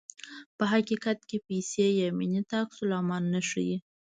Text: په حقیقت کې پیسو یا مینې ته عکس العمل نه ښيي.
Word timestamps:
په 0.57 0.63
حقیقت 0.73 1.19
کې 1.29 1.37
پیسو 1.47 1.85
یا 1.99 2.07
مینې 2.17 2.41
ته 2.49 2.55
عکس 2.63 2.77
العمل 2.83 3.23
نه 3.33 3.41
ښيي. 3.49 3.77